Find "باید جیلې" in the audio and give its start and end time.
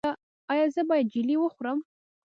0.89-1.35